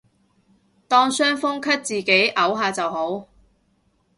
[0.87, 3.27] 當傷風咳自己漚下就好